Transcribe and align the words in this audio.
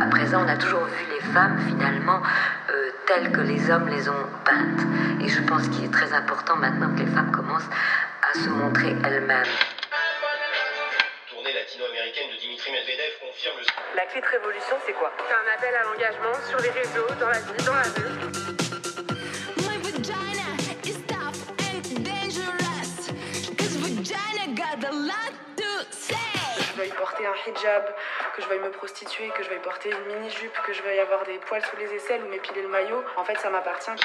À 0.00 0.06
présent, 0.06 0.42
on 0.44 0.48
a 0.48 0.56
toujours 0.56 0.84
vu 0.86 1.04
les 1.12 1.20
femmes 1.32 1.58
finalement 1.68 2.22
euh, 2.70 2.90
telles 3.06 3.30
que 3.32 3.42
les 3.42 3.70
hommes 3.70 3.88
les 3.88 4.08
ont 4.08 4.26
peintes. 4.46 4.80
Et 5.22 5.28
je 5.28 5.42
pense 5.42 5.68
qu'il 5.68 5.84
est 5.84 5.92
très 5.92 6.10
important 6.14 6.56
maintenant 6.56 6.94
que 6.94 7.00
les 7.00 7.06
femmes 7.06 7.30
commencent 7.30 7.68
à 8.22 8.32
se 8.32 8.48
montrer 8.48 8.96
elles-mêmes. 9.04 9.44
Tournée 11.28 11.52
latino-américaine 11.52 12.30
de 12.34 12.40
Dimitri 12.40 12.72
Medvedev 12.72 13.12
confirme 13.20 13.56
le... 13.58 13.66
La 13.96 14.06
clé 14.06 14.22
de 14.22 14.26
révolution, 14.26 14.76
c'est 14.86 14.94
quoi? 14.94 15.12
C'est 15.18 15.34
un 15.34 15.46
appel 15.54 15.74
à 15.74 15.84
l'engagement 15.84 16.32
sur 16.48 16.58
les 16.60 16.70
réseaux, 16.70 17.06
dans 17.20 17.28
la 17.28 17.40
vie, 17.40 17.64
dans 17.66 17.74
la 17.74 17.82
rue. 17.82 18.16
My 19.68 19.76
vagina 19.84 20.56
is 20.82 20.96
tough 21.06 21.36
and 21.60 21.84
dangerous. 22.02 23.12
Cause 23.58 23.76
vagina 23.76 24.54
got 24.56 24.82
a 24.88 24.92
lot 24.92 25.34
to 25.56 25.86
say. 25.90 26.19
Veuille 26.80 26.96
porter 26.96 27.26
un 27.26 27.36
hijab, 27.44 27.84
que 28.34 28.40
je 28.40 28.48
veuille 28.48 28.64
me 28.64 28.70
prostituer, 28.70 29.28
que 29.36 29.44
je 29.44 29.50
veuille 29.50 29.60
porter 29.60 29.90
une 29.90 30.16
mini-jupe, 30.16 30.56
que 30.66 30.72
je 30.72 30.80
veuille 30.80 31.00
avoir 31.00 31.20
des 31.28 31.36
poils 31.44 31.60
sous 31.60 31.76
les 31.76 31.92
aisselles 31.92 32.24
ou 32.24 32.30
m'épiler 32.32 32.62
le 32.62 32.72
maillot, 32.72 33.04
en 33.20 33.24
fait, 33.24 33.36
ça 33.36 33.50
m'appartient. 33.50 34.00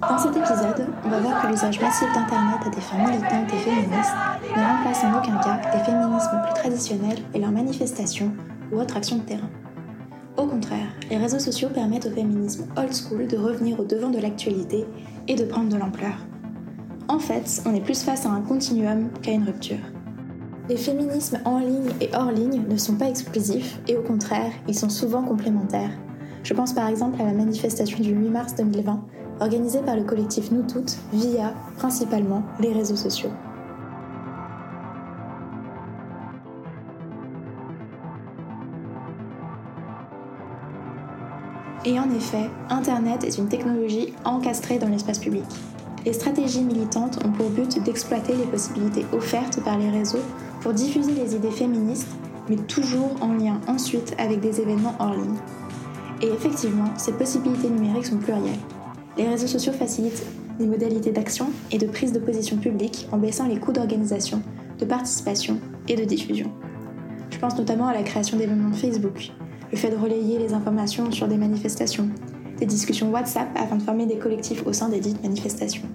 Dans 0.00 0.16
cet 0.16 0.34
épisode, 0.34 0.88
on 1.04 1.08
va 1.10 1.20
voir 1.20 1.42
que 1.42 1.48
l'usage 1.48 1.78
massif 1.78 2.08
d'Internet 2.14 2.64
à 2.64 2.70
des 2.70 2.80
fins 2.80 2.96
militantes 2.96 3.52
et 3.52 3.58
féministes 3.60 4.16
ne 4.56 4.62
remplace 4.64 5.04
en 5.04 5.20
aucun 5.20 5.36
cas 5.36 5.60
les 5.76 5.84
féminismes 5.84 6.40
plus 6.48 6.54
traditionnels 6.54 7.20
et 7.34 7.38
leurs 7.38 7.52
manifestations 7.52 8.32
ou 8.72 8.80
autres 8.80 8.96
actions 8.96 9.18
de 9.18 9.26
terrain. 9.28 9.50
Au 10.38 10.46
contraire, 10.46 10.88
les 11.10 11.18
réseaux 11.18 11.40
sociaux 11.40 11.68
permettent 11.68 12.06
au 12.06 12.10
féminisme 12.10 12.72
old 12.78 12.94
school 12.94 13.26
de 13.26 13.36
revenir 13.36 13.78
au 13.78 13.84
devant 13.84 14.08
de 14.08 14.18
l'actualité 14.18 14.86
et 15.28 15.34
de 15.34 15.44
prendre 15.44 15.68
de 15.68 15.76
l'ampleur. 15.76 16.24
En 17.08 17.18
fait, 17.18 17.60
on 17.66 17.74
est 17.74 17.84
plus 17.84 18.02
face 18.02 18.24
à 18.24 18.30
un 18.30 18.40
continuum 18.40 19.10
qu'à 19.20 19.32
une 19.32 19.44
rupture. 19.44 19.76
Les 20.68 20.76
féminismes 20.76 21.38
en 21.44 21.60
ligne 21.60 21.90
et 22.00 22.10
hors 22.12 22.32
ligne 22.32 22.64
ne 22.68 22.76
sont 22.76 22.96
pas 22.96 23.08
exclusifs 23.08 23.78
et 23.86 23.96
au 23.96 24.02
contraire, 24.02 24.50
ils 24.66 24.74
sont 24.74 24.88
souvent 24.88 25.22
complémentaires. 25.22 25.92
Je 26.42 26.54
pense 26.54 26.72
par 26.72 26.88
exemple 26.88 27.20
à 27.20 27.24
la 27.24 27.32
manifestation 27.32 28.00
du 28.00 28.10
8 28.10 28.30
mars 28.30 28.54
2020 28.56 29.00
organisée 29.38 29.80
par 29.82 29.94
le 29.94 30.02
collectif 30.02 30.50
Nous 30.50 30.62
Toutes 30.62 30.96
via 31.12 31.54
principalement 31.76 32.42
les 32.58 32.72
réseaux 32.72 32.96
sociaux. 32.96 33.30
Et 41.84 42.00
en 42.00 42.10
effet, 42.10 42.50
Internet 42.70 43.22
est 43.22 43.38
une 43.38 43.48
technologie 43.48 44.14
encastrée 44.24 44.80
dans 44.80 44.88
l'espace 44.88 45.20
public. 45.20 45.44
Les 46.06 46.12
stratégies 46.12 46.62
militantes 46.62 47.18
ont 47.24 47.32
pour 47.32 47.50
but 47.50 47.82
d'exploiter 47.82 48.36
les 48.36 48.44
possibilités 48.44 49.04
offertes 49.12 49.60
par 49.64 49.76
les 49.76 49.90
réseaux 49.90 50.22
pour 50.60 50.72
diffuser 50.72 51.10
les 51.12 51.34
idées 51.34 51.50
féministes, 51.50 52.06
mais 52.48 52.54
toujours 52.54 53.16
en 53.20 53.32
lien 53.32 53.60
ensuite 53.66 54.14
avec 54.16 54.38
des 54.38 54.60
événements 54.60 54.94
hors 55.00 55.14
ligne. 55.14 55.34
Et 56.22 56.28
effectivement, 56.28 56.96
ces 56.96 57.10
possibilités 57.12 57.68
numériques 57.68 58.06
sont 58.06 58.18
plurielles. 58.18 58.60
Les 59.18 59.26
réseaux 59.26 59.48
sociaux 59.48 59.72
facilitent 59.72 60.24
des 60.60 60.66
modalités 60.66 61.10
d'action 61.10 61.48
et 61.72 61.78
de 61.78 61.86
prise 61.88 62.12
de 62.12 62.20
position 62.20 62.56
publique 62.56 63.08
en 63.10 63.18
baissant 63.18 63.48
les 63.48 63.58
coûts 63.58 63.72
d'organisation, 63.72 64.42
de 64.78 64.84
participation 64.84 65.58
et 65.88 65.96
de 65.96 66.04
diffusion. 66.04 66.52
Je 67.30 67.38
pense 67.38 67.58
notamment 67.58 67.88
à 67.88 67.94
la 67.94 68.04
création 68.04 68.38
d'événements 68.38 68.72
Facebook, 68.72 69.32
le 69.72 69.76
fait 69.76 69.90
de 69.90 69.96
relayer 69.96 70.38
les 70.38 70.54
informations 70.54 71.10
sur 71.10 71.26
des 71.26 71.36
manifestations, 71.36 72.08
des 72.58 72.66
discussions 72.66 73.10
WhatsApp 73.10 73.48
afin 73.56 73.76
de 73.76 73.82
former 73.82 74.06
des 74.06 74.18
collectifs 74.18 74.66
au 74.66 74.72
sein 74.72 74.88
des 74.88 75.00
dites 75.00 75.22
manifestations. 75.22 75.88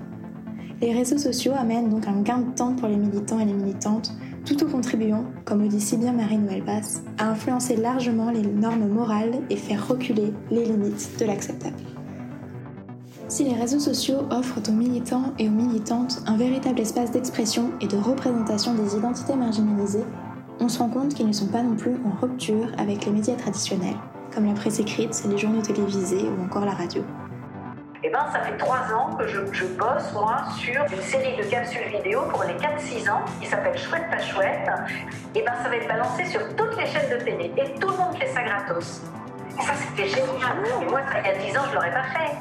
Les 0.81 0.94
réseaux 0.94 1.18
sociaux 1.18 1.53
amènent 1.56 1.90
donc 1.90 2.08
un 2.08 2.22
gain 2.22 2.40
de 2.40 2.56
temps 2.56 2.73
pour 2.73 2.88
les 2.88 2.98
militants 2.98 3.40
et 3.40 3.45
les 3.45 3.53
militantes, 3.53 4.12
tout 4.45 4.64
en 4.64 4.68
contribuant, 4.68 5.26
comme 5.45 5.62
le 5.62 5.68
dit 5.68 5.80
si 5.80 5.95
bien 5.95 6.12
Marie-Noël 6.12 6.64
Basse, 6.64 7.03
à 7.20 7.30
influencer 7.30 7.76
largement 7.76 8.31
les 8.31 8.42
normes 8.42 8.88
morales 8.88 9.42
et 9.50 9.56
faire 9.56 9.88
reculer 9.88 10.34
les 10.50 10.66
limites 10.66 11.12
de 11.20 11.26
l'acceptable. 11.26 11.78
Si 13.28 13.44
les 13.44 13.53
réseaux 13.53 13.80
sociaux 13.80 14.23
offrent 14.30 14.59
aux 14.68 14.73
militants 14.73 15.34
et 15.40 15.48
aux 15.48 15.52
militantes 15.52 16.22
un 16.25 16.36
véritable 16.36 16.81
espace 16.81 17.12
d'expression 17.12 17.72
et 17.80 17.88
de 17.88 17.96
représentation 17.96 18.74
des 18.74 18.96
identités 18.97 19.36
marginalisées, 19.36 20.03
on 20.59 20.68
se 20.68 20.80
rend 20.80 20.90
compte 20.90 21.13
qu'ils 21.13 21.28
ne 21.28 21.31
sont 21.31 21.47
pas 21.47 21.63
non 21.63 21.75
plus 21.75 21.94
en 22.06 22.19
rupture 22.19 22.68
avec 22.78 23.06
les 23.06 23.12
médias 23.12 23.36
traditionnels, 23.36 23.96
comme 24.34 24.46
la 24.46 24.53
presse 24.53 24.80
écrite, 24.80 25.24
les 25.30 25.38
journaux 25.38 25.62
télévisés 25.62 26.24
ou 26.24 26.44
encore 26.44 26.66
la 26.66 26.74
radio. 26.74 27.03
Eh 28.03 28.09
ben, 28.09 28.25
ça 28.34 28.40
fait 28.40 28.58
trois 28.58 28.92
ans 28.96 29.16
que 29.16 29.28
je, 29.28 29.40
je 29.52 29.66
bosse, 29.66 30.12
moi, 30.14 30.44
sur 30.58 30.81
une 30.92 31.02
série 31.03 31.38
de 31.38 31.44
capsules 31.44 31.88
vidéo 31.96 32.22
pour 32.31 32.44
les 32.44 32.56
4-6 32.56 33.12
ans 33.12 33.22
qui 33.40 33.47
s'appelle 33.47 33.78
Chouette 33.78 34.09
pas 34.09 34.19
chouette. 34.19 34.68
Et 35.36 35.44
ben, 35.44 35.53
ça 35.62 35.69
va 35.69 35.75
être 35.75 35.88
balancé 35.88 36.25
sur 36.25 36.42
toutes 36.56 36.75
les 36.78 36.88
chaînes 36.88 37.12
de 37.12 37.24
télé. 37.24 37.52
Et 37.58 37.80
tout 37.80 37.90
le 37.90 37.97
monde 37.97 38.18
fait 38.19 38.28
ça 38.28 38.42
gratos. 38.42 39.02
Et 39.59 39.62
ça, 39.62 39.74
c'était 39.75 40.08
génial. 40.08 40.58
Et 40.81 40.86
moi, 40.90 41.02
ça, 41.12 41.19
il 41.19 41.28
y 41.28 41.48
a 41.48 41.52
10 41.52 41.58
ans, 41.58 41.62
je 41.69 41.75
l'aurais 41.75 41.92
pas 41.92 42.03
fait. 42.03 42.38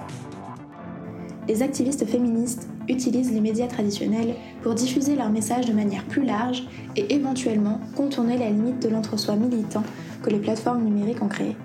Les 1.46 1.62
activistes 1.62 2.06
féministes 2.06 2.66
utilisent 2.88 3.32
les 3.32 3.40
médias 3.40 3.66
traditionnels 3.66 4.34
pour 4.62 4.74
diffuser 4.74 5.14
leur 5.14 5.28
message 5.28 5.66
de 5.66 5.72
manière 5.72 6.04
plus 6.04 6.24
large 6.24 6.62
et 6.96 7.14
éventuellement 7.14 7.80
contourner 7.96 8.38
la 8.38 8.46
limite 8.46 8.80
de 8.80 8.88
l'entre-soi 8.88 9.36
militant 9.36 9.82
que 10.22 10.30
les 10.30 10.38
plateformes 10.38 10.84
numériques 10.84 11.22
ont 11.22 11.28
créé. 11.28 11.56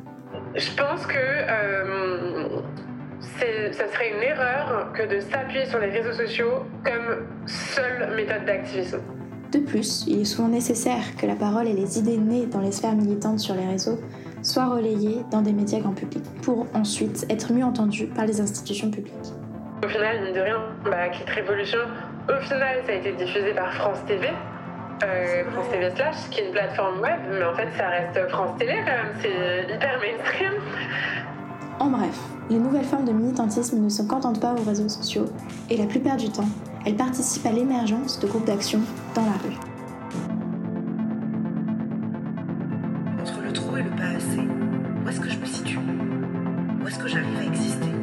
Je 0.55 0.71
pense 0.77 1.05
que 1.05 1.17
euh, 1.17 2.61
ça 3.73 3.87
serait 3.91 4.11
une 4.15 4.23
erreur 4.23 4.93
que 4.93 5.03
de 5.03 5.19
s'appuyer 5.19 5.65
sur 5.65 5.79
les 5.79 5.89
réseaux 5.89 6.13
sociaux 6.13 6.63
comme 6.85 7.27
seule 7.45 8.15
méthode 8.15 8.45
d'activisme. 8.45 9.01
De 9.51 9.59
plus, 9.59 10.05
il 10.07 10.21
est 10.21 10.25
souvent 10.25 10.47
nécessaire 10.47 11.15
que 11.19 11.25
la 11.25 11.35
parole 11.35 11.67
et 11.67 11.73
les 11.73 11.99
idées 11.99 12.17
nées 12.17 12.45
dans 12.45 12.61
les 12.61 12.71
sphères 12.71 12.95
militantes 12.95 13.39
sur 13.39 13.55
les 13.55 13.65
réseaux 13.65 13.99
soient 14.41 14.67
relayées 14.67 15.23
dans 15.29 15.41
des 15.41 15.51
médias 15.51 15.79
grand 15.79 15.93
public, 15.93 16.23
pour 16.41 16.67
ensuite 16.73 17.25
être 17.29 17.51
mieux 17.51 17.63
entendues 17.65 18.07
par 18.07 18.25
les 18.25 18.39
institutions 18.39 18.91
publiques. 18.91 19.13
Au 19.83 19.87
final, 19.89 20.23
mine 20.23 20.33
de 20.33 20.39
rien, 20.39 20.61
bah, 20.85 21.09
Clit 21.09 21.25
Révolution, 21.33 21.79
au 22.29 22.41
final, 22.43 22.77
ça 22.85 22.93
a 22.93 22.95
été 22.95 23.11
diffusé 23.13 23.53
par 23.53 23.73
France 23.73 23.99
TV. 24.07 24.29
Euh, 25.03 25.51
France 25.51 25.69
TV 25.71 25.91
Slash, 25.95 26.29
qui 26.29 26.41
est 26.41 26.45
une 26.47 26.51
plateforme 26.51 26.99
web, 27.01 27.19
mais 27.29 27.43
en 27.43 27.53
fait, 27.55 27.67
ça 27.77 27.89
reste 27.89 28.29
France 28.29 28.57
Télé 28.57 28.75
quand 28.85 28.91
même, 28.91 29.13
c'est 29.21 29.73
hyper 29.73 29.99
mainstream. 29.99 30.53
En 31.79 31.89
bref, 31.89 32.17
les 32.49 32.57
nouvelles 32.57 32.85
formes 32.85 33.05
de 33.05 33.11
militantisme 33.11 33.79
ne 33.79 33.89
se 33.89 34.01
contentent 34.03 34.39
pas 34.39 34.53
aux 34.53 34.63
réseaux 34.63 34.87
sociaux, 34.87 35.25
et 35.69 35.77
la 35.77 35.85
plupart 35.85 36.17
du 36.17 36.29
temps, 36.29 36.47
elles 36.85 36.95
participent 36.95 37.45
à 37.45 37.51
l'émergence 37.51 38.19
de 38.19 38.27
groupes 38.27 38.45
d'action 38.45 38.79
dans 39.15 39.25
la 39.25 39.31
rue. 39.43 39.57
Entre 43.21 43.41
le 43.41 43.51
trop 43.51 43.77
et 43.77 43.83
le 43.83 43.89
pas 43.89 44.15
assez, 44.15 44.39
où 44.39 45.09
est-ce 45.09 45.19
que 45.19 45.29
je 45.29 45.37
me 45.37 45.45
situe? 45.45 45.79
Où 46.81 46.87
est-ce 46.87 46.99
que 46.99 47.07
j'arrive 47.07 47.39
à 47.39 47.43
exister? 47.43 47.94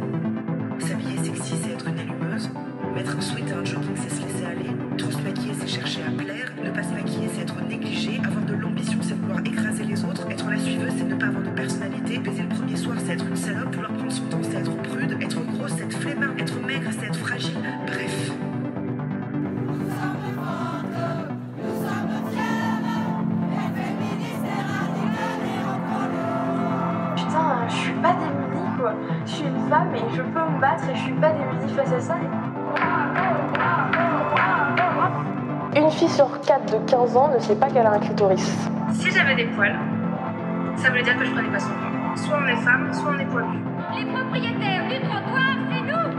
Je 29.24 29.30
suis 29.30 29.44
une 29.46 29.68
femme 29.70 29.94
et 29.94 30.16
je 30.16 30.22
peux 30.22 30.40
me 30.40 30.60
battre 30.60 30.84
et 30.90 30.94
je 30.96 31.00
suis 31.00 31.12
pas 31.12 31.30
démunie 31.30 31.72
face 31.74 31.92
à 31.92 32.00
ça. 32.00 32.16
Une 35.76 35.90
fille 35.90 36.08
sur 36.08 36.40
quatre 36.40 36.72
de 36.72 36.78
15 36.90 37.16
ans 37.16 37.30
ne 37.32 37.38
sait 37.38 37.54
pas 37.54 37.68
qu'elle 37.70 37.86
a 37.86 37.92
un 37.92 37.98
clitoris. 37.98 38.68
Si 38.92 39.10
j'avais 39.10 39.34
des 39.36 39.46
poils, 39.46 39.78
ça 40.76 40.90
voulait 40.90 41.02
dire 41.02 41.16
que 41.16 41.24
je 41.24 41.30
prenais 41.30 41.48
pas 41.48 41.60
soin 41.60 41.72
de 41.72 41.96
moi. 41.96 42.16
Soit 42.16 42.38
on 42.42 42.46
est 42.46 42.56
femme, 42.56 42.92
soit 42.92 43.12
on 43.14 43.18
est 43.18 43.24
poilu. 43.24 43.58
Les 43.96 44.04
propriétaires 44.04 44.88
du 44.88 45.00
trottoir, 45.00 45.56
c'est 45.70 45.82
nous 45.82 46.12